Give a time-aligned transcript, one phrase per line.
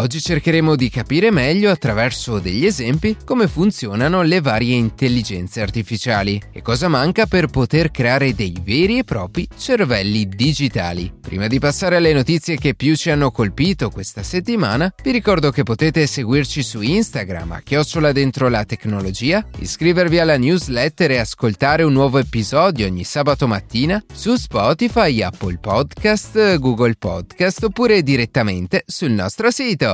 [0.00, 6.62] Oggi cercheremo di capire meglio attraverso degli esempi come funzionano le varie intelligenze artificiali e
[6.62, 11.12] cosa manca per poter creare dei veri e propri cervelli digitali.
[11.20, 15.64] Prima di passare alle notizie che più ci hanno colpito questa settimana, vi ricordo che
[15.64, 21.92] potete seguirci su Instagram a chiocciola dentro la tecnologia, iscrivervi alla newsletter e ascoltare un
[21.92, 29.50] nuovo episodio ogni sabato mattina su Spotify, Apple Podcast, Google Podcast oppure direttamente sul nostro
[29.50, 29.89] sito.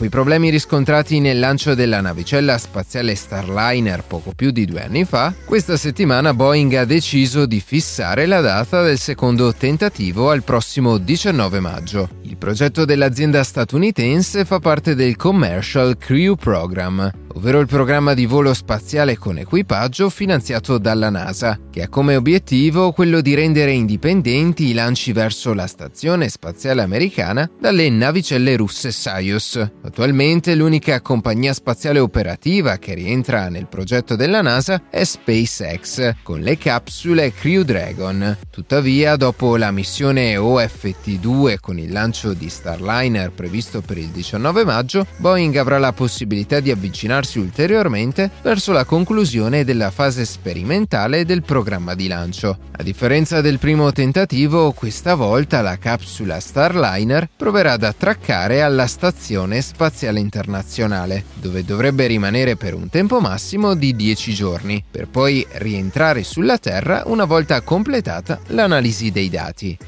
[0.00, 5.04] Dopo i problemi riscontrati nel lancio della navicella spaziale Starliner poco più di due anni
[5.04, 10.96] fa, questa settimana Boeing ha deciso di fissare la data del secondo tentativo al prossimo
[10.96, 12.08] 19 maggio.
[12.22, 18.54] Il progetto dell'azienda statunitense fa parte del Commercial Crew Program, ovvero il programma di volo
[18.54, 24.72] spaziale con equipaggio finanziato dalla NASA, che ha come obiettivo quello di rendere indipendenti i
[24.72, 29.70] lanci verso la stazione spaziale americana dalle navicelle russe Soyuz.
[29.90, 36.56] Attualmente l'unica compagnia spaziale operativa che rientra nel progetto della NASA è SpaceX, con le
[36.56, 38.36] capsule Crew Dragon.
[38.50, 45.04] Tuttavia, dopo la missione OFT-2 con il lancio di Starliner previsto per il 19 maggio,
[45.16, 51.96] Boeing avrà la possibilità di avvicinarsi ulteriormente verso la conclusione della fase sperimentale del programma
[51.96, 52.56] di lancio.
[52.70, 59.60] A differenza del primo tentativo, questa volta la capsula Starliner proverà ad attraccare alla Stazione
[59.60, 59.78] Spaziale
[60.18, 66.58] Internazionale, dove dovrebbe rimanere per un tempo massimo di 10 giorni, per poi rientrare sulla
[66.58, 69.78] Terra una volta completata l'analisi dei dati.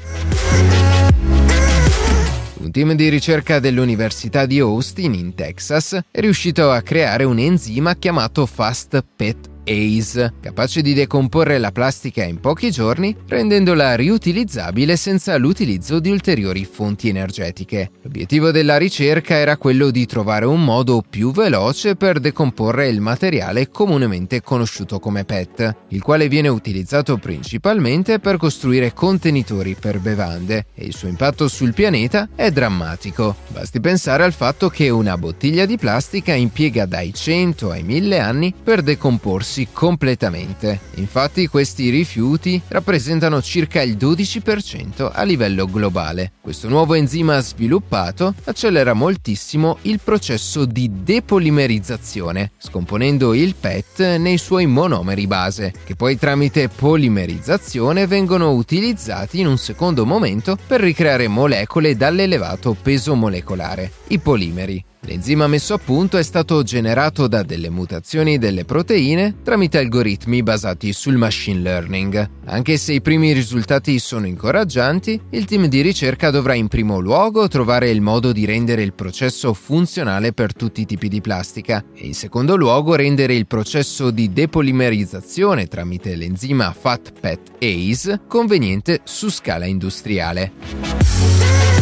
[2.55, 7.95] Un team di ricerca dell'Università di Austin in Texas è riuscito a creare un enzima
[7.95, 15.37] chiamato Fast PET ACE, capace di decomporre la plastica in pochi giorni, rendendola riutilizzabile senza
[15.37, 17.91] l'utilizzo di ulteriori fonti energetiche.
[18.01, 23.69] L'obiettivo della ricerca era quello di trovare un modo più veloce per decomporre il materiale
[23.69, 30.85] comunemente conosciuto come PET, il quale viene utilizzato principalmente per costruire contenitori per bevande e
[30.85, 33.35] il suo impatto sul pianeta è drammatico.
[33.47, 38.53] Basti pensare al fatto che una bottiglia di plastica impiega dai 100 ai 1000 anni
[38.61, 40.79] per decomporsi riprodursi completamente.
[40.95, 46.33] Infatti questi rifiuti rappresentano circa il 12% a livello globale.
[46.41, 54.65] Questo nuovo enzima sviluppato accelera moltissimo il processo di depolimerizzazione, scomponendo il PET nei suoi
[54.65, 61.95] monomeri base, che poi tramite polimerizzazione vengono utilizzati in un secondo momento per ricreare molecole
[61.95, 64.83] dall'elevato peso molecolare, i polimeri.
[65.05, 70.93] L'enzima messo a punto è stato generato da delle mutazioni delle proteine tramite algoritmi basati
[70.93, 72.29] sul machine learning.
[72.45, 77.49] Anche se i primi risultati sono incoraggianti, il team di ricerca dovrà in primo luogo
[77.49, 82.05] trovare il modo di rendere il processo funzionale per tutti i tipi di plastica e
[82.05, 91.72] in secondo luogo rendere il processo di depolimerizzazione tramite l'enzima FAT-PET-ACE conveniente su scala industriale.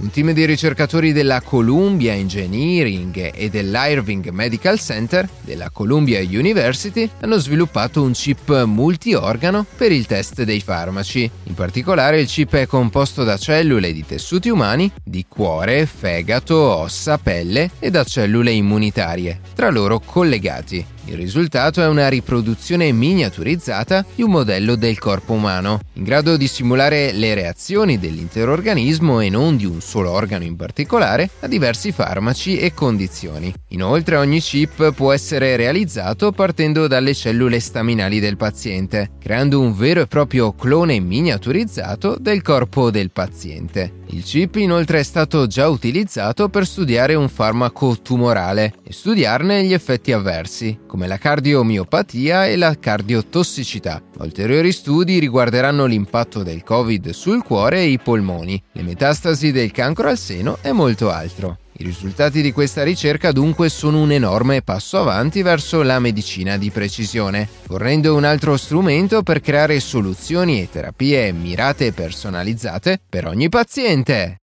[0.00, 7.38] Un team di ricercatori della Columbia Engineering e dell'Irving Medical Center della Columbia University hanno
[7.38, 11.30] sviluppato un chip multiorgano per il test dei farmaci.
[11.44, 17.16] In particolare il chip è composto da cellule di tessuti umani, di cuore, fegato, ossa,
[17.16, 20.92] pelle e da cellule immunitarie, tra loro collegati.
[21.06, 26.48] Il risultato è una riproduzione miniaturizzata di un modello del corpo umano, in grado di
[26.48, 31.92] simulare le reazioni dell'intero organismo e non di un solo organo in particolare a diversi
[31.92, 33.52] farmaci e condizioni.
[33.68, 40.00] Inoltre ogni chip può essere realizzato partendo dalle cellule staminali del paziente, creando un vero
[40.00, 44.02] e proprio clone miniaturizzato del corpo del paziente.
[44.08, 49.72] Il chip inoltre è stato già utilizzato per studiare un farmaco tumorale e studiarne gli
[49.72, 54.02] effetti avversi, come la cardiomiopatia e la cardiotossicità.
[54.18, 60.08] Ulteriori studi riguarderanno l'impatto del Covid sul cuore e i polmoni, le metastasi del cancro
[60.08, 61.58] al seno e molto altro.
[61.76, 66.70] I risultati di questa ricerca dunque sono un enorme passo avanti verso la medicina di
[66.70, 73.48] precisione, fornendo un altro strumento per creare soluzioni e terapie mirate e personalizzate per ogni
[73.48, 74.43] paziente.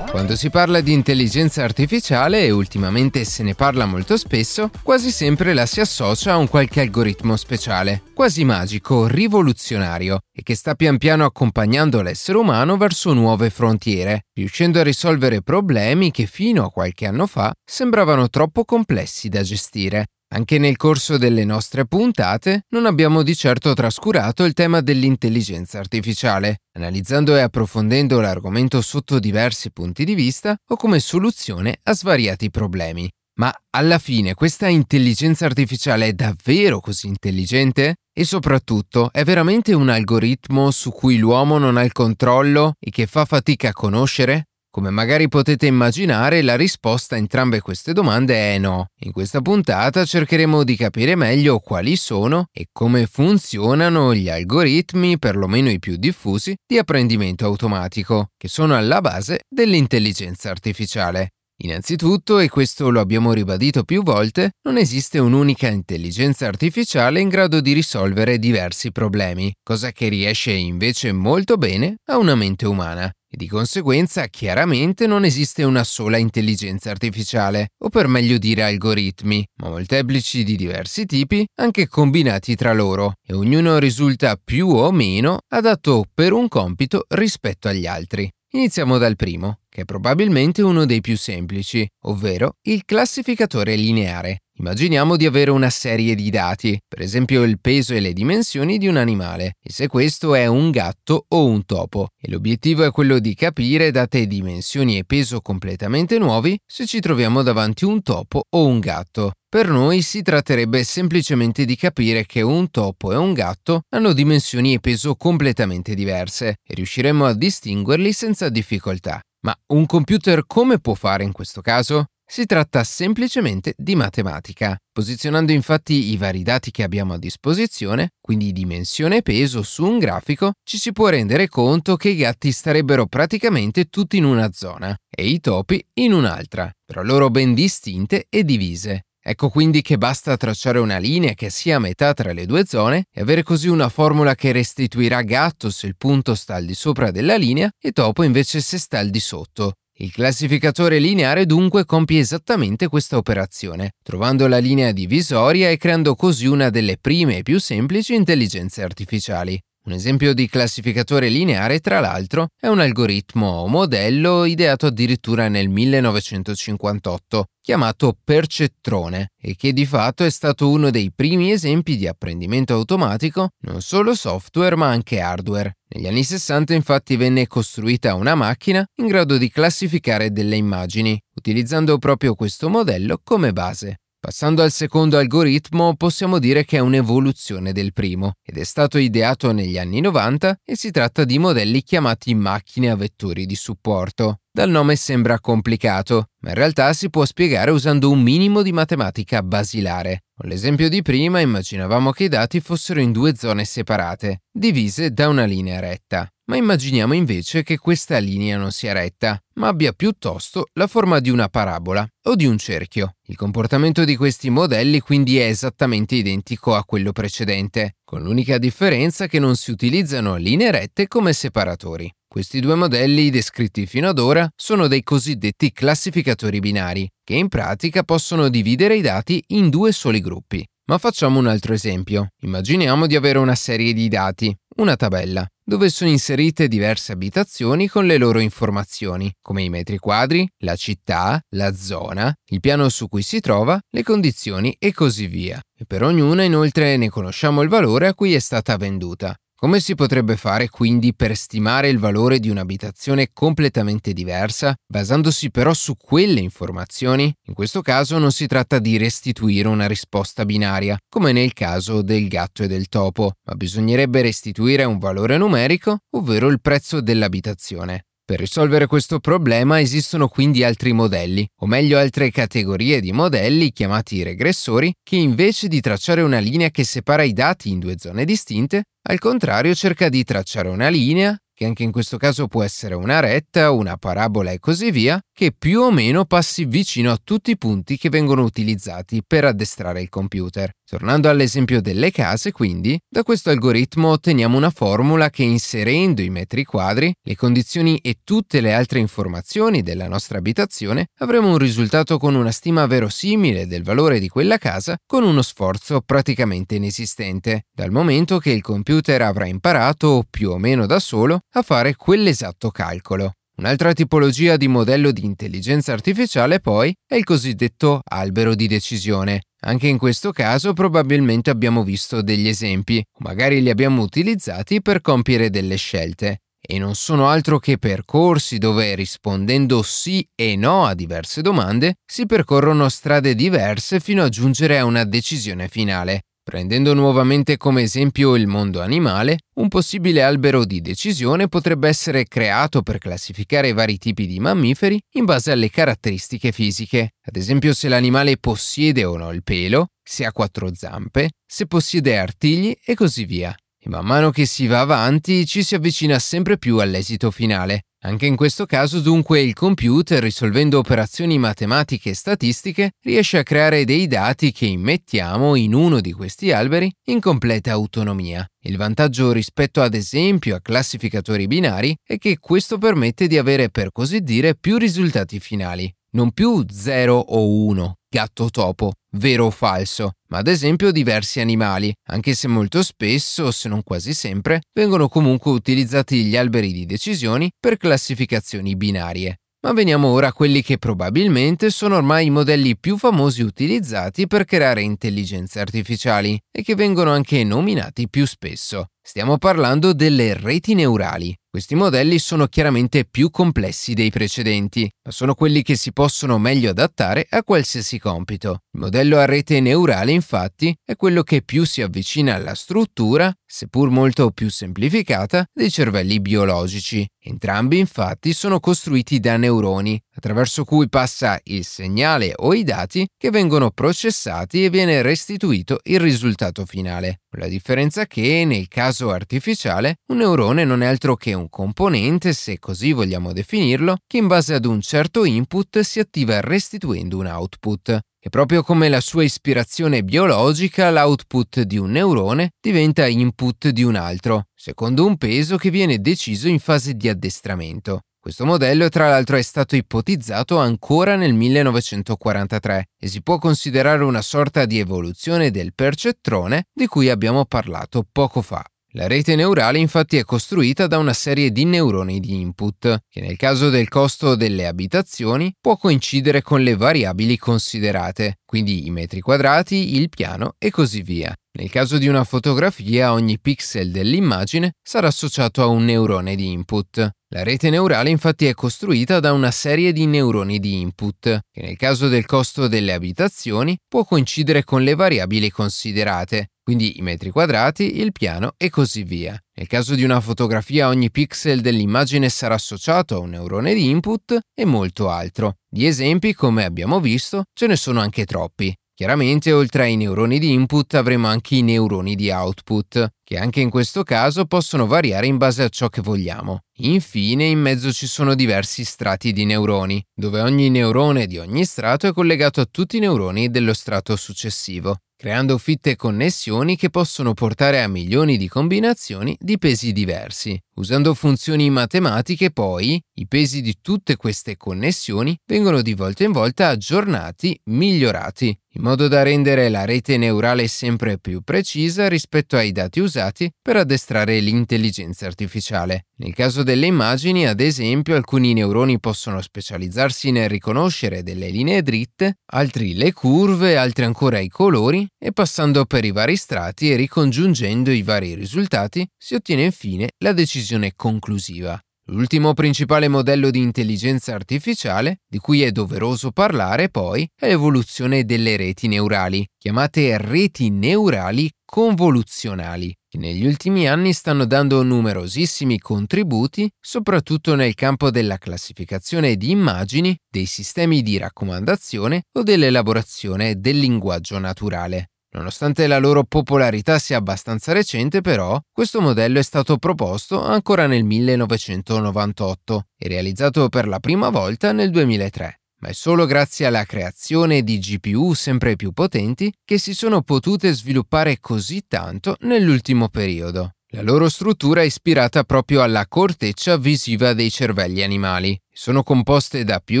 [0.34, 5.66] Si parla di intelligenza artificiale, e ultimamente se ne parla molto spesso, quasi sempre la
[5.66, 11.24] si associa a un qualche algoritmo speciale, quasi magico, rivoluzionario, e che sta pian piano
[11.24, 17.26] accompagnando l'essere umano verso nuove frontiere, riuscendo a risolvere problemi che fino a qualche anno
[17.26, 20.06] fa sembravano troppo complessi da gestire.
[20.32, 26.60] Anche nel corso delle nostre puntate non abbiamo di certo trascurato il tema dell'intelligenza artificiale,
[26.76, 33.10] analizzando e approfondendo l'argomento sotto diversi punti di vista o come soluzione a svariati problemi.
[33.40, 37.96] Ma alla fine questa intelligenza artificiale è davvero così intelligente?
[38.12, 43.06] E soprattutto è veramente un algoritmo su cui l'uomo non ha il controllo e che
[43.06, 44.49] fa fatica a conoscere?
[44.72, 48.90] Come magari potete immaginare, la risposta a entrambe queste domande è no.
[49.00, 55.70] In questa puntata cercheremo di capire meglio quali sono e come funzionano gli algoritmi, perlomeno
[55.70, 61.30] i più diffusi, di apprendimento automatico, che sono alla base dell'intelligenza artificiale.
[61.62, 67.60] Innanzitutto, e questo lo abbiamo ribadito più volte, non esiste un'unica intelligenza artificiale in grado
[67.60, 73.36] di risolvere diversi problemi, cosa che riesce invece molto bene a una mente umana e
[73.36, 79.68] di conseguenza chiaramente non esiste una sola intelligenza artificiale, o per meglio dire algoritmi, ma
[79.68, 86.04] molteplici di diversi tipi, anche combinati tra loro, e ognuno risulta più o meno adatto
[86.12, 88.28] per un compito rispetto agli altri.
[88.52, 94.40] Iniziamo dal primo, che è probabilmente uno dei più semplici, ovvero il classificatore lineare.
[94.60, 98.88] Immaginiamo di avere una serie di dati, per esempio il peso e le dimensioni di
[98.88, 103.20] un animale, e se questo è un gatto o un topo, e l'obiettivo è quello
[103.20, 108.66] di capire, date dimensioni e peso completamente nuovi, se ci troviamo davanti un topo o
[108.66, 109.32] un gatto.
[109.48, 114.74] Per noi si tratterebbe semplicemente di capire che un topo e un gatto hanno dimensioni
[114.74, 119.22] e peso completamente diverse e riusciremo a distinguerli senza difficoltà.
[119.42, 122.04] Ma un computer come può fare in questo caso?
[122.32, 124.78] Si tratta semplicemente di matematica.
[124.92, 129.98] Posizionando infatti i vari dati che abbiamo a disposizione, quindi dimensione e peso, su un
[129.98, 134.96] grafico, ci si può rendere conto che i gatti starebbero praticamente tutti in una zona
[135.12, 139.06] e i topi in un'altra, però loro ben distinte e divise.
[139.20, 143.06] Ecco quindi che basta tracciare una linea che sia a metà tra le due zone
[143.12, 147.10] e avere così una formula che restituirà gatto se il punto sta al di sopra
[147.10, 149.72] della linea e topo invece se sta al di sotto.
[150.02, 156.46] Il classificatore lineare dunque compie esattamente questa operazione, trovando la linea divisoria e creando così
[156.46, 159.60] una delle prime e più semplici intelligenze artificiali.
[159.90, 165.68] Un esempio di classificatore lineare, tra l'altro, è un algoritmo o modello ideato addirittura nel
[165.68, 172.72] 1958, chiamato percettrone, e che di fatto è stato uno dei primi esempi di apprendimento
[172.72, 175.78] automatico, non solo software ma anche hardware.
[175.88, 181.98] Negli anni 60 infatti venne costruita una macchina in grado di classificare delle immagini, utilizzando
[181.98, 183.99] proprio questo modello come base.
[184.22, 189.50] Passando al secondo algoritmo, possiamo dire che è un'evoluzione del primo ed è stato ideato
[189.52, 194.40] negli anni 90 e si tratta di modelli chiamati macchine a vettori di supporto.
[194.52, 199.42] Dal nome sembra complicato, ma in realtà si può spiegare usando un minimo di matematica
[199.42, 200.24] basilare.
[200.36, 205.28] Con l'esempio di prima immaginavamo che i dati fossero in due zone separate, divise da
[205.28, 210.66] una linea retta ma immaginiamo invece che questa linea non sia retta, ma abbia piuttosto
[210.72, 213.14] la forma di una parabola o di un cerchio.
[213.28, 219.28] Il comportamento di questi modelli quindi è esattamente identico a quello precedente, con l'unica differenza
[219.28, 222.12] che non si utilizzano linee rette come separatori.
[222.26, 228.02] Questi due modelli descritti fino ad ora sono dei cosiddetti classificatori binari, che in pratica
[228.02, 230.66] possono dividere i dati in due soli gruppi.
[230.86, 232.32] Ma facciamo un altro esempio.
[232.40, 238.04] Immaginiamo di avere una serie di dati, una tabella, dove sono inserite diverse abitazioni con
[238.04, 243.22] le loro informazioni, come i metri quadri, la città, la zona, il piano su cui
[243.22, 245.60] si trova, le condizioni e così via.
[245.78, 249.32] E per ognuna inoltre ne conosciamo il valore a cui è stata venduta.
[249.62, 255.74] Come si potrebbe fare quindi per stimare il valore di un'abitazione completamente diversa, basandosi però
[255.74, 257.30] su quelle informazioni?
[257.48, 262.26] In questo caso non si tratta di restituire una risposta binaria, come nel caso del
[262.26, 268.06] gatto e del topo, ma bisognerebbe restituire un valore numerico, ovvero il prezzo dell'abitazione.
[268.30, 274.22] Per risolvere questo problema esistono quindi altri modelli, o meglio altre categorie di modelli chiamati
[274.22, 278.84] regressori, che invece di tracciare una linea che separa i dati in due zone distinte,
[279.08, 283.18] al contrario cerca di tracciare una linea che anche in questo caso può essere una
[283.18, 287.58] retta, una parabola e così via, che più o meno passi vicino a tutti i
[287.58, 290.72] punti che vengono utilizzati per addestrare il computer.
[290.90, 296.64] Tornando all'esempio delle case, quindi, da questo algoritmo otteniamo una formula che inserendo i metri
[296.64, 302.34] quadri, le condizioni e tutte le altre informazioni della nostra abitazione, avremo un risultato con
[302.34, 308.38] una stima verosimile del valore di quella casa con uno sforzo praticamente inesistente, dal momento
[308.38, 313.34] che il computer avrà imparato, più o meno da solo, a fare quell'esatto calcolo.
[313.58, 319.42] Un'altra tipologia di modello di intelligenza artificiale poi è il cosiddetto albero di decisione.
[319.62, 325.50] Anche in questo caso probabilmente abbiamo visto degli esempi, magari li abbiamo utilizzati per compiere
[325.50, 326.42] delle scelte.
[326.62, 332.26] E non sono altro che percorsi dove rispondendo sì e no a diverse domande si
[332.26, 336.24] percorrono strade diverse fino a giungere a una decisione finale.
[336.50, 342.82] Prendendo nuovamente come esempio il mondo animale, un possibile albero di decisione potrebbe essere creato
[342.82, 348.36] per classificare vari tipi di mammiferi in base alle caratteristiche fisiche, ad esempio se l'animale
[348.36, 353.54] possiede o no il pelo, se ha quattro zampe, se possiede artigli e così via.
[353.78, 358.24] E man mano che si va avanti ci si avvicina sempre più all'esito finale, anche
[358.24, 364.06] in questo caso dunque il computer, risolvendo operazioni matematiche e statistiche, riesce a creare dei
[364.06, 368.46] dati che immettiamo in uno di questi alberi in completa autonomia.
[368.62, 373.92] Il vantaggio rispetto ad esempio a classificatori binari è che questo permette di avere per
[373.92, 380.12] così dire più risultati finali, non più 0 o 1, gatto topo, vero o falso,
[380.28, 385.50] ma ad esempio diversi animali, anche se molto spesso, se non quasi sempre, vengono comunque
[385.50, 389.40] utilizzati gli alberi di decisioni per classificazioni binarie.
[389.62, 394.46] Ma veniamo ora a quelli che probabilmente sono ormai i modelli più famosi utilizzati per
[394.46, 398.86] creare intelligenze artificiali e che vengono anche nominati più spesso.
[399.02, 401.36] Stiamo parlando delle reti neurali.
[401.52, 406.70] Questi modelli sono chiaramente più complessi dei precedenti, ma sono quelli che si possono meglio
[406.70, 408.60] adattare a qualsiasi compito.
[408.70, 413.90] Il modello a rete neurale, infatti, è quello che più si avvicina alla struttura, seppur
[413.90, 417.04] molto più semplificata, dei cervelli biologici.
[417.22, 423.30] Entrambi, infatti, sono costruiti da neuroni, attraverso cui passa il segnale o i dati che
[423.30, 427.22] vengono processati e viene restituito il risultato finale.
[427.36, 432.58] La differenza che, nel caso artificiale, un neurone non è altro che un componente, se
[432.58, 437.98] così vogliamo definirlo, che in base ad un certo input si attiva restituendo un output.
[438.22, 443.96] E proprio come la sua ispirazione biologica, l'output di un neurone diventa input di un
[443.96, 448.00] altro, secondo un peso che viene deciso in fase di addestramento.
[448.20, 454.20] Questo modello tra l'altro è stato ipotizzato ancora nel 1943 e si può considerare una
[454.20, 458.62] sorta di evoluzione del percettrone di cui abbiamo parlato poco fa.
[458.94, 463.36] La rete neurale infatti è costruita da una serie di neuroni di input, che nel
[463.36, 469.94] caso del costo delle abitazioni può coincidere con le variabili considerate, quindi i metri quadrati,
[469.94, 471.32] il piano e così via.
[471.52, 477.10] Nel caso di una fotografia ogni pixel dell'immagine sarà associato a un neurone di input.
[477.28, 481.76] La rete neurale infatti è costruita da una serie di neuroni di input, che nel
[481.76, 487.98] caso del costo delle abitazioni può coincidere con le variabili considerate, quindi i metri quadrati,
[487.98, 489.36] il piano e così via.
[489.56, 494.38] Nel caso di una fotografia ogni pixel dell'immagine sarà associato a un neurone di input
[494.54, 495.56] e molto altro.
[495.68, 498.72] Di esempi, come abbiamo visto, ce ne sono anche troppi.
[498.94, 503.68] Chiaramente, oltre ai neuroni di input, avremo anche i neuroni di output, che anche in
[503.68, 506.60] questo caso possono variare in base a ciò che vogliamo.
[506.82, 512.06] Infine, in mezzo ci sono diversi strati di neuroni, dove ogni neurone di ogni strato
[512.06, 517.82] è collegato a tutti i neuroni dello strato successivo creando fitte connessioni che possono portare
[517.82, 520.58] a milioni di combinazioni di pesi diversi.
[520.76, 526.68] Usando funzioni matematiche poi, i pesi di tutte queste connessioni vengono di volta in volta
[526.68, 533.00] aggiornati, migliorati, in modo da rendere la rete neurale sempre più precisa rispetto ai dati
[533.00, 536.06] usati per addestrare l'intelligenza artificiale.
[536.16, 542.38] Nel caso delle immagini, ad esempio, alcuni neuroni possono specializzarsi nel riconoscere delle linee dritte,
[542.52, 547.90] altri le curve, altri ancora i colori, e passando per i vari strati e ricongiungendo
[547.90, 551.80] i vari risultati, si ottiene infine la decisione conclusiva.
[552.10, 558.56] L'ultimo principale modello di intelligenza artificiale, di cui è doveroso parlare poi, è l'evoluzione delle
[558.56, 567.54] reti neurali, chiamate reti neurali convoluzionali, che negli ultimi anni stanno dando numerosissimi contributi, soprattutto
[567.54, 575.09] nel campo della classificazione di immagini, dei sistemi di raccomandazione o dell'elaborazione del linguaggio naturale.
[575.32, 581.04] Nonostante la loro popolarità sia abbastanza recente, però, questo modello è stato proposto ancora nel
[581.04, 585.60] 1998 e realizzato per la prima volta nel 2003.
[585.82, 590.72] ma è solo grazie alla creazione di GPU sempre più potenti che si sono potute
[590.74, 593.76] sviluppare così tanto nell'ultimo periodo.
[593.92, 598.60] La loro struttura è ispirata proprio alla corteccia visiva dei cervelli animali.
[598.82, 600.00] Sono composte da più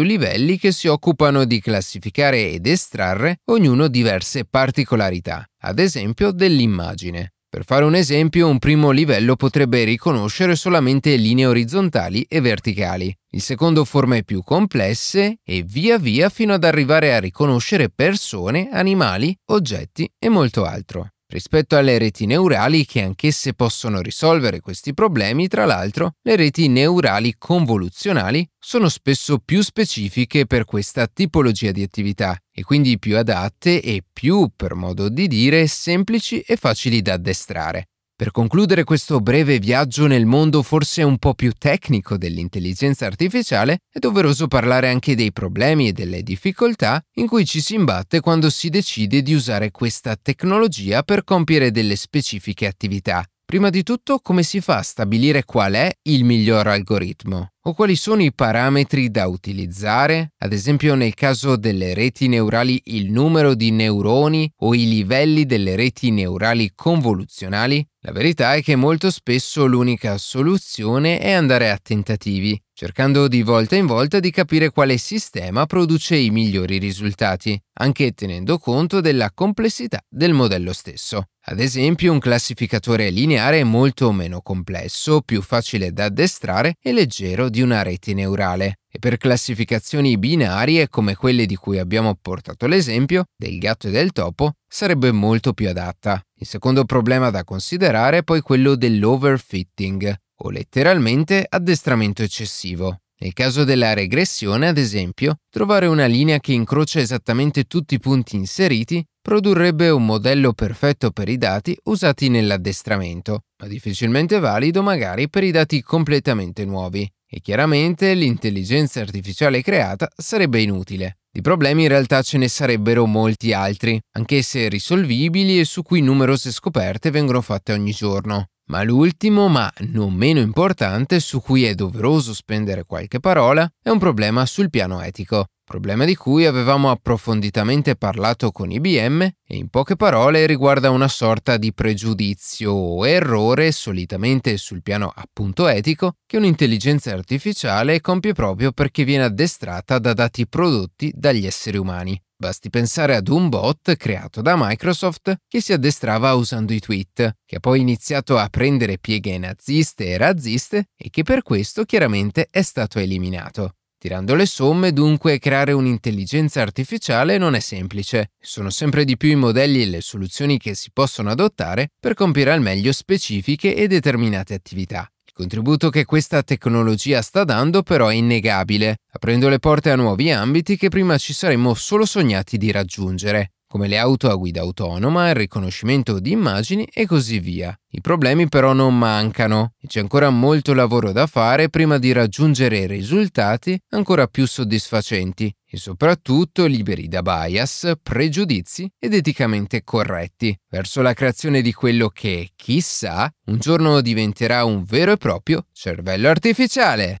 [0.00, 7.34] livelli che si occupano di classificare ed estrarre ognuno diverse particolarità, ad esempio dell'immagine.
[7.46, 13.42] Per fare un esempio, un primo livello potrebbe riconoscere solamente linee orizzontali e verticali, il
[13.42, 20.10] secondo forme più complesse e via via fino ad arrivare a riconoscere persone, animali, oggetti
[20.18, 21.10] e molto altro.
[21.30, 27.36] Rispetto alle reti neurali che anch'esse possono risolvere questi problemi, tra l'altro, le reti neurali
[27.38, 34.02] convoluzionali sono spesso più specifiche per questa tipologia di attività e quindi più adatte e
[34.12, 37.90] più, per modo di dire, semplici e facili da addestrare.
[38.20, 43.98] Per concludere questo breve viaggio nel mondo forse un po' più tecnico dell'intelligenza artificiale, è
[43.98, 48.68] doveroso parlare anche dei problemi e delle difficoltà in cui ci si imbatte quando si
[48.68, 53.24] decide di usare questa tecnologia per compiere delle specifiche attività.
[53.50, 57.50] Prima di tutto, come si fa a stabilire qual è il miglior algoritmo?
[57.64, 63.10] o quali sono i parametri da utilizzare, ad esempio nel caso delle reti neurali il
[63.10, 67.86] numero di neuroni o i livelli delle reti neurali convoluzionali?
[68.02, 73.76] La verità è che molto spesso l'unica soluzione è andare a tentativi, cercando di volta
[73.76, 80.00] in volta di capire quale sistema produce i migliori risultati, anche tenendo conto della complessità
[80.08, 81.26] del modello stesso.
[81.48, 87.50] Ad esempio, un classificatore lineare è molto meno complesso, più facile da addestrare e leggero
[87.50, 93.26] di una rete neurale e per classificazioni binarie come quelle di cui abbiamo portato l'esempio,
[93.36, 96.18] del gatto e del topo, sarebbe molto più adatta.
[96.36, 103.00] Il secondo problema da considerare è poi quello dell'overfitting, o letteralmente addestramento eccessivo.
[103.22, 108.36] Nel caso della regressione, ad esempio, trovare una linea che incrocia esattamente tutti i punti
[108.36, 115.44] inseriti produrrebbe un modello perfetto per i dati usati nell'addestramento, ma difficilmente valido magari per
[115.44, 121.18] i dati completamente nuovi e chiaramente l'intelligenza artificiale creata sarebbe inutile.
[121.30, 126.50] Di problemi in realtà ce ne sarebbero molti altri, anch'esse risolvibili e su cui numerose
[126.50, 128.46] scoperte vengono fatte ogni giorno.
[128.70, 133.98] Ma l'ultimo, ma non meno importante, su cui è doveroso spendere qualche parola, è un
[133.98, 139.94] problema sul piano etico problema di cui avevamo approfonditamente parlato con IBM e in poche
[139.94, 147.12] parole riguarda una sorta di pregiudizio o errore, solitamente sul piano appunto etico, che un'intelligenza
[147.12, 152.20] artificiale compie proprio perché viene addestrata da dati prodotti dagli esseri umani.
[152.40, 157.56] Basti pensare ad un bot creato da Microsoft che si addestrava usando i tweet, che
[157.56, 162.62] ha poi iniziato a prendere pieghe naziste e razziste e che per questo chiaramente è
[162.62, 163.74] stato eliminato.
[163.98, 168.30] Tirando le somme, dunque, creare un'intelligenza artificiale non è semplice.
[168.40, 172.52] Sono sempre di più i modelli e le soluzioni che si possono adottare per compiere
[172.52, 175.06] al meglio specifiche e determinate attività.
[175.40, 180.76] Contributo che questa tecnologia sta dando però è innegabile, aprendo le porte a nuovi ambiti
[180.76, 185.36] che prima ci saremmo solo sognati di raggiungere come le auto a guida autonoma, il
[185.36, 187.72] riconoscimento di immagini e così via.
[187.90, 192.86] I problemi però non mancano e c'è ancora molto lavoro da fare prima di raggiungere
[192.86, 201.14] risultati ancora più soddisfacenti e soprattutto liberi da bias, pregiudizi ed eticamente corretti, verso la
[201.14, 207.20] creazione di quello che, chissà, un giorno diventerà un vero e proprio cervello artificiale.